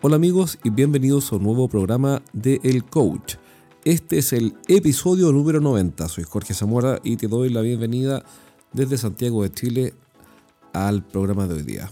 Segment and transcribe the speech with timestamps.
[0.00, 3.34] Hola amigos y bienvenidos a un nuevo programa de El Coach.
[3.84, 6.08] Este es el episodio número 90.
[6.08, 8.24] Soy Jorge Zamora y te doy la bienvenida
[8.72, 9.94] desde Santiago de Chile
[10.72, 11.90] al programa de hoy día.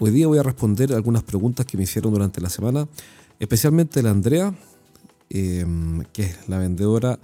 [0.00, 2.86] Hoy día voy a responder algunas preguntas que me hicieron durante la semana,
[3.40, 4.54] especialmente la Andrea,
[5.30, 7.18] em, que es la vendedora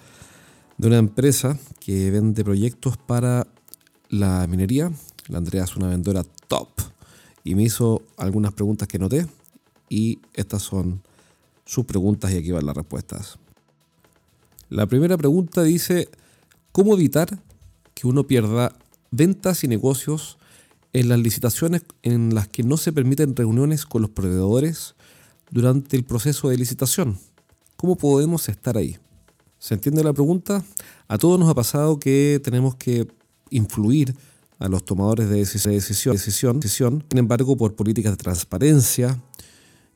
[0.79, 3.47] de una empresa que vende proyectos para
[4.09, 4.91] la minería.
[5.27, 6.78] La Andrea es una vendedora top
[7.45, 9.27] y me hizo algunas preguntas que noté
[9.89, 11.03] y estas son
[11.65, 13.39] sus preguntas y aquí van las respuestas.
[14.71, 16.09] La primera pregunta dice,
[16.73, 17.39] ¿cómo evitar
[17.95, 18.75] que uno pierda
[19.11, 20.39] ventas y negocios
[20.93, 24.95] en las licitaciones en las que no se permiten reuniones con los proveedores
[25.51, 27.19] durante el proceso de licitación?
[27.77, 28.99] ¿Cómo podemos estar ahí?
[29.59, 30.65] ¿Se entiende la pregunta?
[31.09, 33.09] A todos nos ha pasado que tenemos que
[33.51, 34.15] influir
[34.59, 35.75] a los tomadores de decisión,
[36.17, 37.05] decisión, decisión.
[37.09, 39.21] Sin embargo, por políticas de transparencia,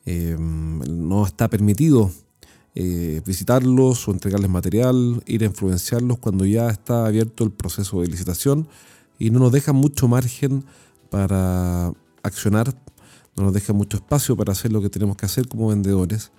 [0.05, 2.11] eh, no está permitido
[2.75, 8.09] eh, visitarlos o entregarles material, ir a influenciarlos cuando ya está abierto el proceso de
[8.09, 8.67] licitación
[9.19, 10.65] y no nos deja mucho margen
[11.11, 12.75] para accionar,
[13.37, 16.33] no nos deja mucho espacio para hacer lo que tenemos que hacer como vendedores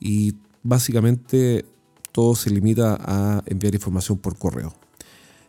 [0.00, 1.66] y básicamente
[2.12, 4.72] todo se limita a enviar información por correo.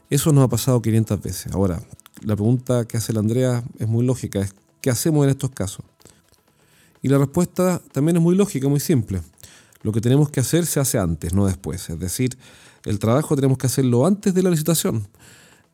[0.09, 1.53] Eso nos ha pasado 500 veces.
[1.53, 1.81] Ahora,
[2.21, 4.47] la pregunta que hace la Andrea es muy lógica,
[4.81, 5.85] ¿qué hacemos en estos casos?
[7.01, 9.21] Y la respuesta también es muy lógica, muy simple.
[9.83, 11.89] Lo que tenemos que hacer se hace antes, no después.
[11.89, 12.37] Es decir,
[12.85, 15.07] el trabajo tenemos que hacerlo antes de la licitación.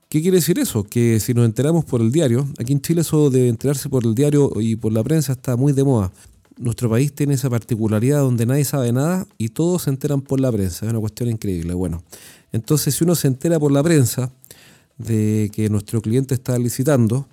[0.10, 0.84] ¿Qué quiere decir eso?
[0.84, 4.14] Que si nos enteramos por el diario, aquí en Chile eso de enterarse por el
[4.14, 6.12] diario y por la prensa está muy de moda.
[6.58, 10.52] Nuestro país tiene esa particularidad donde nadie sabe nada y todos se enteran por la
[10.52, 10.86] prensa.
[10.86, 11.74] Es una cuestión increíble.
[11.74, 12.04] Bueno,
[12.52, 14.34] entonces si uno se entera por la prensa,
[15.04, 17.28] de que nuestro cliente está licitando.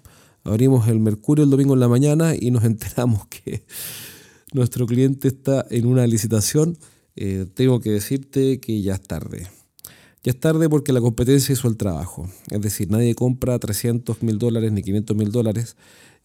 [0.45, 3.65] Abrimos el Mercurio el domingo en la mañana y nos enteramos que
[4.53, 6.79] nuestro cliente está en una licitación.
[7.17, 9.49] Eh, tengo que decirte que ya es tarde.
[10.23, 12.29] Ya es tarde porque la competencia hizo el trabajo.
[12.51, 15.77] Es decir, nadie compra 300 mil dólares ni 500 mil dólares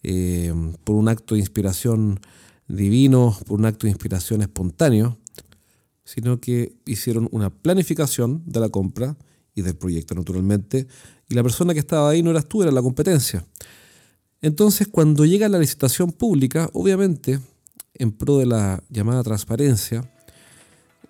[0.04, 2.20] eh, por un acto de inspiración
[2.68, 5.18] divino, por un acto de inspiración espontáneo,
[6.06, 9.18] sino que hicieron una planificación de la compra
[9.56, 10.88] y del proyecto, naturalmente,
[11.30, 13.46] y la persona que estaba ahí no eras tú, era la competencia.
[14.42, 17.40] Entonces, cuando llega la licitación pública, obviamente,
[17.94, 20.10] en pro de la llamada transparencia,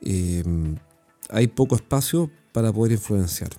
[0.01, 0.43] eh,
[1.29, 3.49] hay poco espacio para poder influenciar.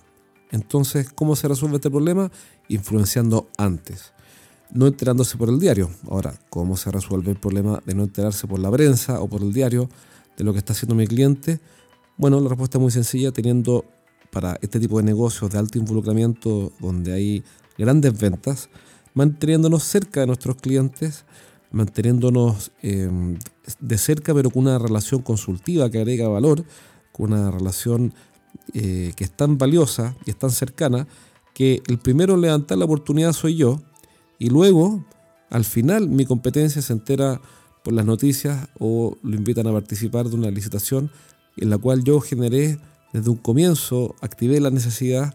[0.51, 2.31] Entonces, ¿cómo se resuelve este problema?
[2.69, 4.13] Influenciando antes,
[4.71, 5.89] no enterándose por el diario.
[6.09, 9.51] Ahora, ¿cómo se resuelve el problema de no enterarse por la prensa o por el
[9.51, 9.89] diario
[10.37, 11.59] de lo que está haciendo mi cliente?
[12.17, 13.83] Bueno, la respuesta es muy sencilla, teniendo
[14.31, 17.43] para este tipo de negocios de alto involucramiento donde hay
[17.77, 18.69] grandes ventas,
[19.13, 21.25] manteniéndonos cerca de nuestros clientes,
[21.71, 23.37] manteniéndonos em,
[23.79, 26.63] de cerca pero con una relación consultiva que agrega valor,
[27.11, 28.13] con una relación
[28.73, 31.07] eh, que es tan valiosa y es tan cercana
[31.53, 33.81] que el primero en levantar la oportunidad soy yo.
[34.39, 35.05] Y luego
[35.49, 37.41] al final mi competencia se entera
[37.83, 41.11] por las noticias o lo invitan a participar de una licitación
[41.57, 42.79] en la cual yo generé
[43.15, 45.33] desde un comienzo activé la necesidad,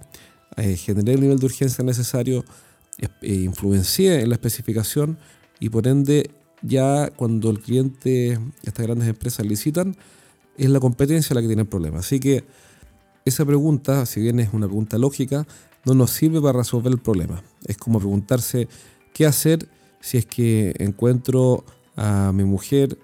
[0.57, 2.45] eh, generé el nivel de urgencia necesario,
[3.23, 5.19] e influencié en la especificación
[5.59, 6.31] y por ende
[6.61, 9.97] ya cuando el cliente, estas grandes empresas licitan,
[10.59, 12.01] es la competencia la que tiene el problema.
[12.01, 12.45] Así que
[13.25, 15.47] esa pregunta, si bien es una pregunta lógica,
[15.87, 17.43] no nos sirve para resolver el problema.
[17.65, 18.69] Es como preguntarse
[19.15, 19.67] qué hacer
[20.01, 21.65] si es que encuentro
[21.97, 22.99] a mi mujer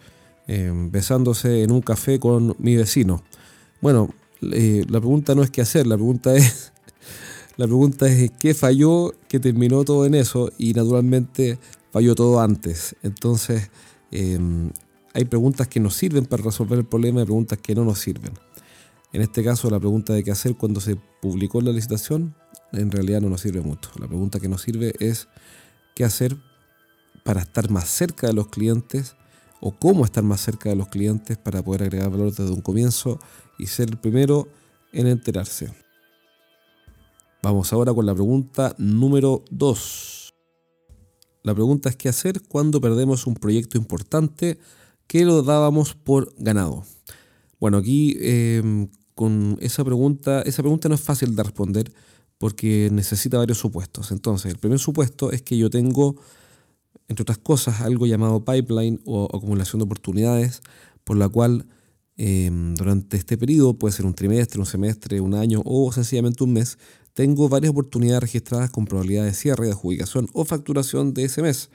[0.46, 3.22] eh, besándose en un café con mi vecino.
[3.80, 4.10] Bueno,
[4.42, 6.72] eh, la pregunta no es qué hacer, la pregunta es,
[7.56, 11.58] la pregunta es qué falló que terminó todo en eso y naturalmente
[11.90, 12.96] falló todo antes.
[13.02, 13.70] Entonces,
[14.10, 14.70] em,
[15.14, 18.32] hay preguntas que nos sirven para resolver el problema y preguntas que no nos sirven.
[19.12, 22.34] En este caso, la pregunta de qué hacer cuando se publicó la licitación,
[22.72, 23.90] en realidad no nos sirve mucho.
[23.98, 25.28] La pregunta que nos sirve es
[25.94, 26.36] qué hacer
[27.24, 29.16] para estar más cerca de los clientes
[29.60, 33.18] o cómo estar más cerca de los clientes para poder agregar valor desde un comienzo
[33.58, 34.48] y ser el primero
[34.92, 35.72] en enterarse.
[37.42, 40.32] Vamos ahora con la pregunta número 2.
[41.42, 44.58] La pregunta es qué hacer cuando perdemos un proyecto importante
[45.06, 46.84] que lo dábamos por ganado.
[47.60, 51.92] Bueno, aquí em, con esa pregunta, esa pregunta no es fácil de responder
[52.38, 54.10] porque necesita varios supuestos.
[54.10, 56.16] Entonces, el primer supuesto es que yo tengo,
[57.08, 60.62] entre otras cosas, algo llamado pipeline o acumulación de oportunidades,
[61.04, 61.66] por la cual
[62.18, 66.54] Em, durante este periodo, puede ser un trimestre, un semestre, un año o sencillamente un
[66.54, 66.78] mes,
[67.12, 71.68] tengo varias oportunidades registradas con probabilidad de cierre, de adjudicación o facturación de ese mes.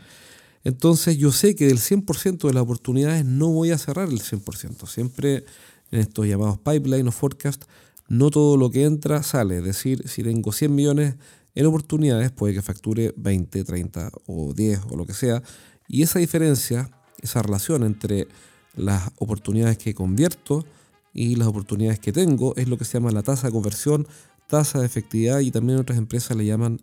[0.64, 4.88] Entonces yo sé que del 100% de las oportunidades no voy a cerrar el 100%.
[4.88, 5.46] Siempre
[5.92, 7.64] en estos llamados pipeline o forecast,
[8.08, 9.60] no todo lo que entra sale.
[9.60, 11.16] Es decir, si tengo 100 millones
[11.56, 15.44] en oportunidades, puede que facture 20, 30 o 10 o lo que sea.
[15.88, 16.90] Y esa diferencia,
[17.22, 18.28] esa relación entre
[18.76, 20.66] las oportunidades que convierto
[21.14, 24.08] y las oportunidades que tengo es lo que se llama la tasa de conversión,
[24.48, 26.82] tasa de efectividad y también otras empresas le llaman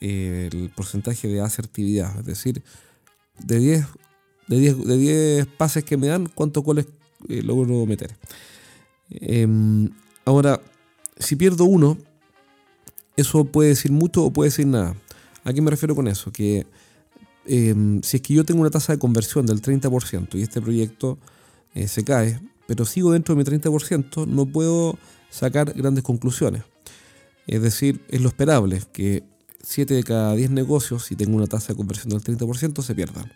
[0.00, 2.16] eh, el porcentaje de asertividad.
[2.20, 2.62] Es decir,
[3.40, 3.86] de 10
[4.46, 6.86] de 10, de 10 pases que me dan, cuántos goles
[7.28, 8.14] eh, logro meter.
[9.10, 9.90] Em,
[10.24, 10.60] ahora,
[11.18, 11.98] si pierdo uno,
[13.16, 14.96] eso puede decir mucho o puede decir nada.
[15.44, 16.32] ¿A qué me refiero con eso?
[16.32, 16.66] Que
[17.46, 21.18] em, si es que yo tengo una tasa de conversión del 30% y este proyecto
[21.74, 24.98] eh, se cae, pero sigo dentro de mi 30%, no puedo
[25.30, 26.62] sacar grandes conclusiones.
[27.46, 29.22] Es decir, es lo esperable que
[29.62, 33.30] 7 de cada 10 negocios, si tengo una tasa de conversión del 30%, se pierdan.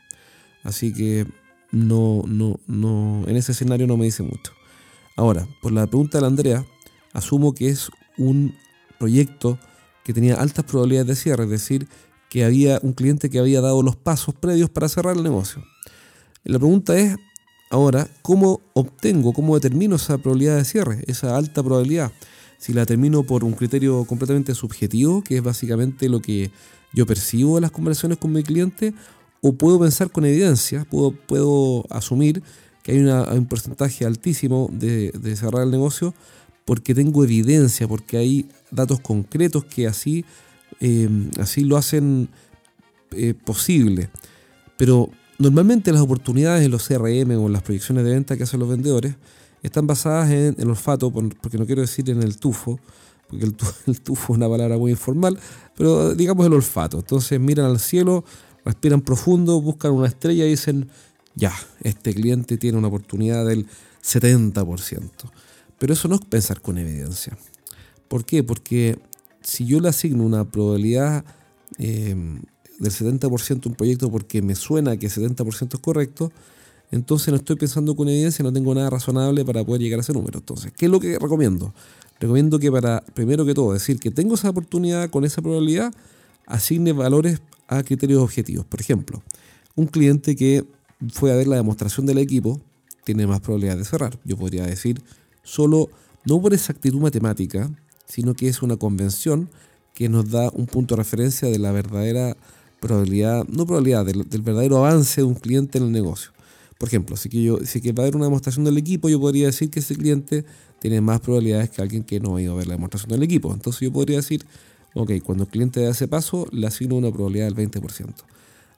[0.63, 1.27] Así que
[1.71, 4.53] no, no, no, en ese escenario no me dice mucho.
[5.17, 6.67] Ahora, por la pregunta de la Andrea,
[7.13, 8.55] asumo que es un
[8.99, 9.59] proyecto
[10.05, 11.89] que tenía altas probabilidades de cierre, es decir,
[12.29, 15.63] que había un cliente que había dado los pasos previos para cerrar el negocio.
[16.45, 17.17] La pregunta es,
[17.71, 22.13] ahora, ¿cómo obtengo, cómo determino esa probabilidad de cierre, esa alta probabilidad?
[22.59, 26.51] Si la determino por un criterio completamente subjetivo, que es básicamente lo que
[26.93, 28.95] yo percibo de las conversaciones con mi cliente,
[29.41, 32.43] o puedo pensar con evidencia, puedo, puedo asumir
[32.83, 36.15] que hay un porcentaje altísimo de, cerrar el negocio
[36.65, 40.25] porque tengo evidencia, porque hay datos concretos que así,
[40.81, 42.29] em, así lo hacen
[43.13, 44.11] eh, posible.
[44.77, 48.61] Pero normalmente las oportunidades en los CRM o en las proyecciones de venta que hacen
[48.61, 49.15] los vendedores
[49.63, 52.79] están basadas en el olfato, porque no quiero decir en el tufo,
[53.29, 53.57] porque el
[53.87, 55.39] el tufo es una palabra muy informal,
[55.77, 56.99] pero digamos el olfato.
[56.99, 58.25] Entonces miran al cielo,
[58.65, 60.89] respiran profundo, buscan una estrella y dicen,
[61.35, 63.67] ya, este cliente tiene una oportunidad del
[64.03, 65.11] 70%.
[65.79, 67.37] Pero eso no es pensar con evidencia.
[68.09, 68.43] ¿Por qué?
[68.43, 68.99] Porque
[69.43, 71.25] si yo le asigno una probabilidad
[71.79, 72.41] em,
[72.79, 76.33] del 70% a un proyecto porque me suena que 70% es correcto,
[76.91, 80.13] entonces no estoy pensando con evidencia, no tengo nada razonable para poder llegar a ese
[80.13, 80.39] número.
[80.39, 81.75] Entonces, ¿qué es lo que recomiendo?
[82.19, 85.93] Recomiendo que para, primero que todo, decir que tengo esa oportunidad con esa probabilidad,
[86.47, 88.65] asigne valores a criterios objetivos.
[88.65, 89.23] Por ejemplo,
[89.77, 90.65] un cliente que
[91.13, 92.61] fue a ver la demostración del equipo
[93.05, 94.19] tiene más probabilidad de cerrar.
[94.25, 95.03] Yo podría decir,
[95.43, 95.91] solo,
[96.25, 97.71] no por exactitud matemática,
[98.09, 99.49] sino que es una convención
[99.95, 102.37] que nos da un punto de referencia de la verdadera
[102.81, 106.31] probabilidad, no probabilidad, del, verdadero avance de un cliente en el negocio.
[106.79, 109.21] Por ejemplo, si que, yo, si que va a haber una demostración del equipo, yo
[109.21, 110.45] podría decir que ese cliente
[110.79, 113.53] tiene más probabilidades que alguien que no ha ido a ver la demostración del equipo.
[113.53, 114.45] Entonces yo podría decir,
[114.95, 118.15] Ok, cuando el cliente da ese paso, le asigno una probabilidad del 20%.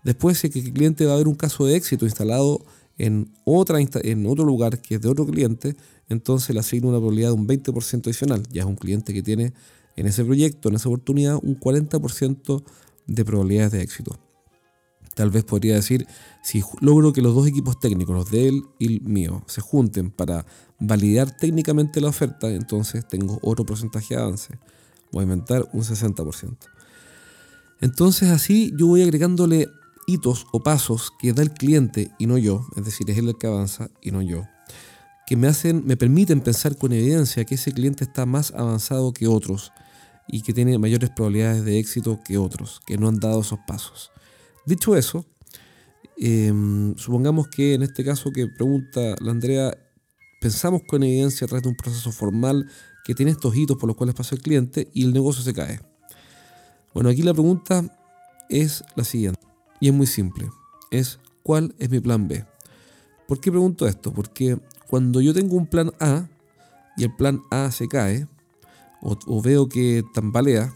[0.03, 2.61] Después, si el cliente va a haber un caso de éxito instalado
[3.07, 5.77] en, otra, en otro lugar que es de otro cliente,
[6.09, 8.43] entonces le asigno una probabilidad de un 20% adicional.
[8.51, 9.53] Ya es un cliente que tiene
[9.97, 12.63] en ese proyecto, en esa oportunidad, un 40%
[13.07, 14.19] de probabilidades de éxito.
[15.15, 16.07] Tal vez podría decir,
[16.43, 20.11] si logro que los dos equipos técnicos, los de él y el mío, se junten
[20.11, 20.47] para
[20.79, 24.59] validar técnicamente la oferta, entonces tengo otro porcentaje de avance
[25.13, 26.57] voy a inventar un 60%.
[27.81, 29.69] Entonces así yo voy agregándole
[30.11, 33.39] hitos o pasos que da el cliente y no yo, es decir, es él el
[33.39, 34.45] que avanza y no yo,
[35.27, 39.27] que me hacen, me permiten pensar con evidencia que ese cliente está más avanzado que
[39.27, 39.73] otros
[40.27, 44.11] y que tiene mayores probabilidades de éxito que otros, que no han dado esos pasos.
[44.67, 45.25] Dicho eso,
[46.17, 49.77] em, supongamos que en este caso que pregunta la Andrea,
[50.41, 52.69] pensamos con evidencia a través de un proceso formal
[53.05, 55.81] que tiene estos hitos por los cuales pasa el cliente y el negocio se cae.
[56.93, 57.85] Bueno, aquí la pregunta
[58.49, 59.41] es la siguiente,
[59.81, 60.51] y es muy simple,
[60.91, 62.45] es ¿cuál es mi plan B?
[63.27, 64.13] ¿Por qué pregunto esto?
[64.13, 64.59] Porque
[64.89, 66.29] cuando yo tengo un plan A
[66.97, 68.27] y el plan A se cae,
[69.03, 70.75] o, veo que tambalea,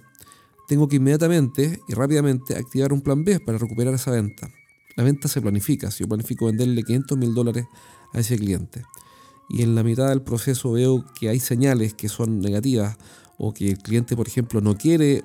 [0.67, 4.49] tengo que inmediatamente y rápidamente activar un plan B para recuperar esa venta.
[4.97, 7.67] La venta se planifica, si yo planifico venderle 500 mil dólares
[8.15, 8.83] a ese cliente
[9.49, 12.97] y en la mitad del proceso veo que hay señales que son negativas
[13.39, 15.25] o que el cliente, por ejemplo, no quiere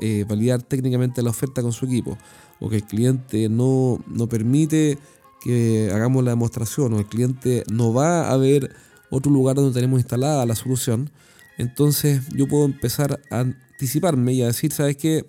[0.00, 2.18] eh, validar técnicamente la oferta con su equipo
[2.60, 4.98] o que el cliente no, no permite
[5.40, 8.74] que hagamos la demostración o el cliente no va a ver
[9.10, 11.10] otro lugar donde tenemos instalada la solución,
[11.58, 15.26] entonces yo puedo empezar a anticiparme y a decir, ¿sabes qué?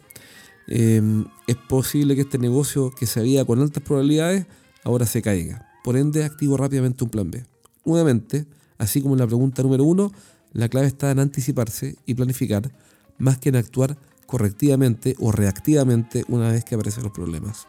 [0.67, 4.45] Em, es posible que este negocio que se había con altas probabilidades
[4.83, 5.69] ahora se caiga.
[5.83, 7.43] Por ende, activo rápidamente un plan B.
[7.83, 8.45] Nuevamente,
[8.77, 10.11] así como en la pregunta número uno,
[10.53, 12.71] la clave está en anticiparse y planificar
[13.17, 17.67] más que en actuar correctivamente o reactivamente una vez que aparecen los problemas.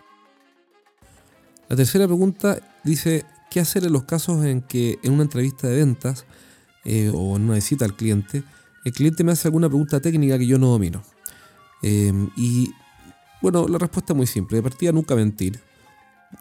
[1.69, 5.77] La tercera pregunta dice, ¿qué hacer en los casos en que en una entrevista de
[5.77, 6.25] ventas
[6.85, 8.43] eh, o en una visita al cliente,
[8.85, 11.03] el cliente me hace alguna pregunta técnica que yo no domino?
[11.83, 12.73] Em, y
[13.41, 14.57] bueno, la respuesta es muy simple.
[14.57, 15.61] De partida, nunca mentir.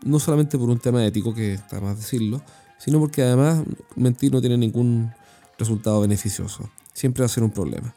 [0.05, 2.41] No solamente por un tema ético, que está más decirlo,
[2.77, 3.63] sino porque además
[3.95, 5.11] mentir no tiene ningún
[5.57, 6.69] resultado beneficioso.
[6.93, 7.93] Siempre va a ser un problema.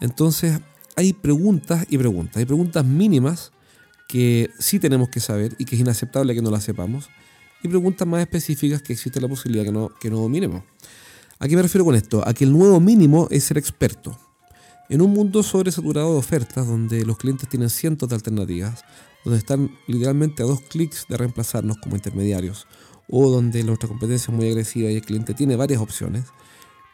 [0.00, 0.60] Entonces,
[1.00, 2.36] hay preguntas y preguntas.
[2.36, 3.52] Hay preguntas mínimas
[4.06, 7.08] que sí tenemos que saber y que es inaceptable que no las sepamos.
[7.62, 10.62] Y preguntas más específicas que existe la posibilidad que no, que no dominemos.
[11.38, 12.26] ¿A qué me refiero con esto?
[12.26, 14.18] A que el nuevo mínimo es ser experto.
[14.90, 18.84] En un mundo sobresaturado de ofertas donde los clientes tienen cientos de alternativas,
[19.24, 22.66] donde están literalmente a dos clics de reemplazarnos como intermediarios,
[23.08, 26.24] o donde nuestra competencia es muy agresiva y el cliente tiene varias opciones,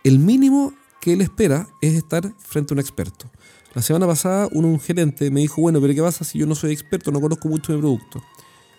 [0.05, 3.31] el mínimo que él espera es estar frente a un experto.
[3.77, 6.73] La semana pasada un, gerente me dijo, bueno, pero ¿qué pasa si yo no soy
[6.73, 8.25] experto, no conozco mucho mi producto?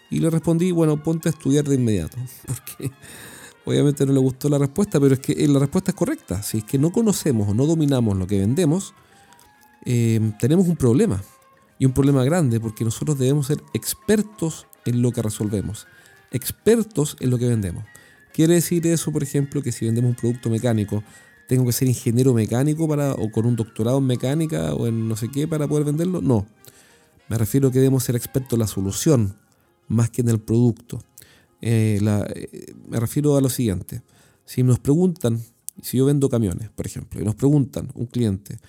[0.10, 2.18] Y le respondí, bueno, ponte a estudiar de inmediato.
[2.48, 2.92] Porque
[3.64, 6.42] obviamente no le gustó la respuesta, pero es que eh, la respuesta es correcta.
[6.42, 8.96] Si es que no conocemos o no dominamos lo que vendemos,
[9.86, 11.22] eh, tenemos un problema.
[11.78, 15.86] Y un problema grande, porque nosotros debemos ser expertos en lo que resolvemos.
[16.32, 17.84] Expertos en lo que vendemos.
[18.34, 21.04] ¿Quiere decir eso, por ejemplo, que si vendemos un producto mecánico,
[21.48, 25.16] tengo que ser ingeniero mecánico para, o con un doctorado en mecánica o en no
[25.16, 26.22] sé qué para poder venderlo.
[26.22, 26.46] No.
[27.30, 29.36] Me refiero a que debemos ser expertos en la solución
[29.88, 31.02] más que en el producto.
[31.62, 34.02] Eh, eh, me refiero a lo siguiente.
[34.46, 35.42] Si nos preguntan,
[35.82, 38.60] si yo vendo camiones, por ejemplo, y nos preguntan un cliente,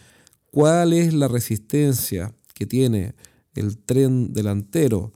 [0.50, 3.14] ¿cuál es la resistencia que tiene
[3.54, 5.12] el tren delantero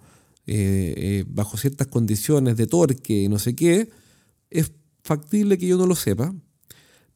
[0.46, 3.88] eh, bajo ciertas condiciones de torque y no sé qué?
[4.50, 6.34] Es factible que yo no lo sepa,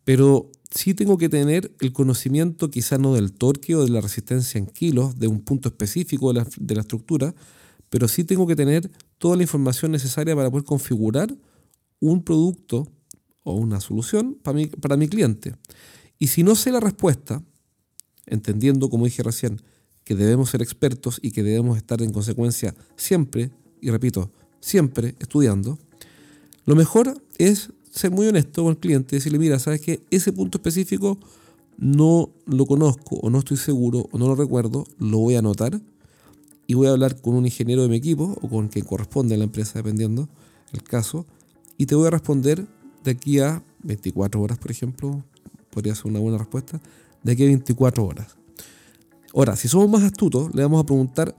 [0.07, 4.57] pero sí tengo que tener el conocimiento quizá no del torque o de la resistencia
[4.57, 6.47] en kilos, de un punto específico de
[6.77, 7.35] la, estructura,
[7.91, 11.37] pero sí tengo que tener toda la información necesaria para poder configurar
[11.99, 12.87] un producto
[13.43, 15.57] o una solución para mi, para mi cliente.
[16.21, 17.43] Y si no sé la respuesta,
[18.27, 19.61] entendiendo, como dije recién,
[20.05, 25.81] que debemos ser expertos y que debemos estar en consecuencia siempre, y repito, siempre estudiando,
[26.65, 30.33] lo mejor es ser muy honesto con el cliente y decirle, mira, sabes que ese
[30.33, 31.19] punto específico
[31.79, 35.81] no lo conozco o no estoy seguro o no lo recuerdo, lo voy a anotar
[36.67, 39.39] y voy a hablar con un ingeniero de mi equipo o con quien corresponde a
[39.39, 40.29] la empresa, dependiendo
[40.73, 41.25] el caso,
[41.79, 42.67] y te voy a responder
[43.03, 45.25] de aquí a 24 horas, por ejemplo,
[45.71, 46.81] podría ser una buena respuesta,
[47.23, 48.37] de aquí a 24 horas.
[49.35, 51.35] Ahora, si somos más astutos, le vamos a preguntar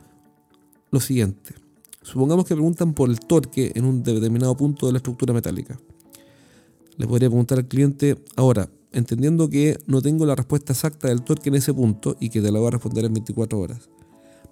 [0.90, 1.54] lo siguiente.
[2.02, 5.78] Supongamos que preguntan por el torque en un determinado punto de la estructura metálica
[6.98, 11.50] le podría preguntar al cliente, ahora, entendiendo que no tengo la respuesta exacta del torque
[11.50, 13.90] en ese punto y que te la voy a responder en 24 horas,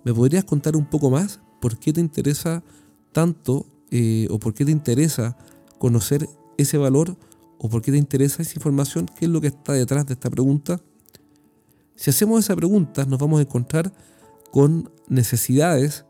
[0.04, 2.64] ¿me podrías contar un poco más por qué te interesa
[3.12, 5.38] tanto eh, o por qué te interesa
[5.80, 7.18] conocer ese valor
[7.58, 9.08] o por qué te interesa esa información?
[9.18, 10.80] ¿Qué es lo que está detrás de esta pregunta?
[11.96, 13.94] Si hacemos esa pregunta, nos vamos a encontrar
[14.52, 16.06] con necesidades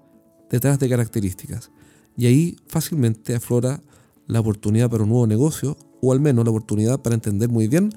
[0.50, 1.72] detrás de características.
[2.18, 3.82] Y ahí fácilmente aflora
[4.28, 7.92] la oportunidad para un nuevo negocio o al menos la oportunidad para entender muy bien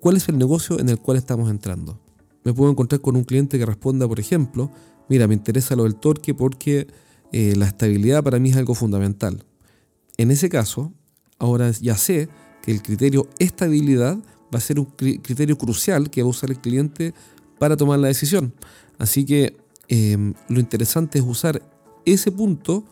[0.00, 1.98] cuál es el negocio en el cual estamos entrando.
[2.44, 4.70] Me puedo encontrar con un cliente que responda, por ejemplo,
[5.08, 6.88] mira, me interesa lo del torque porque
[7.30, 9.44] eh, la estabilidad para mí es algo fundamental.
[10.16, 10.92] En ese caso,
[11.38, 12.28] ahora ya sé
[12.62, 14.18] que el criterio estabilidad
[14.52, 17.14] va a ser un criterio crucial que va a usar el cliente
[17.58, 18.52] para tomar la decisión.
[18.98, 19.56] Así que
[19.88, 21.62] em, lo interesante es usar
[22.04, 22.84] ese punto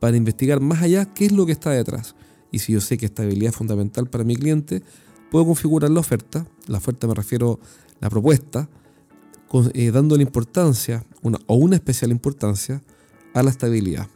[0.00, 2.14] para investigar más allá qué es lo que está detrás
[2.50, 4.82] y si yo sé que estabilidad es fundamental para mi cliente,
[5.30, 7.66] puedo configurar la oferta, la oferta me refiero a
[8.00, 8.68] la propuesta,
[9.74, 12.82] eh, dándole importancia una, o una especial importancia
[13.34, 14.08] a la estabilidad.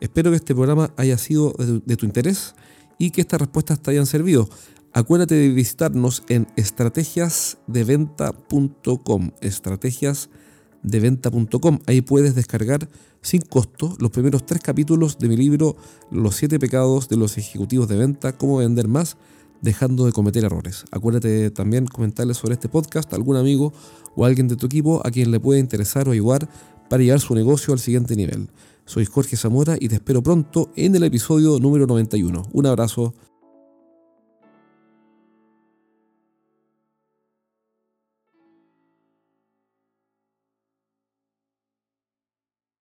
[0.00, 2.54] Espero que este programa haya sido de, de tu interés
[2.98, 4.48] y que estas respuestas te hayan servido.
[4.92, 9.30] Acuérdate de visitarnos en estrategiasdeventa.com.
[9.40, 11.78] Estrategiasdeventa.com.
[11.86, 12.88] Ahí puedes descargar
[13.26, 15.74] sin costo los primeros tres capítulos de mi libro
[16.12, 19.16] Los siete pecados de los ejecutivos de venta, cómo vender más
[19.60, 20.84] dejando de cometer errores.
[20.92, 23.72] Acuérdate también comentarle sobre este podcast a algún amigo
[24.14, 26.48] o alguien de tu equipo a quien le puede interesar o ayudar
[26.88, 28.48] para llevar su negocio al siguiente nivel.
[28.84, 32.44] Soy Jorge Zamora y te espero pronto en el episodio número 91.
[32.52, 33.12] Un abrazo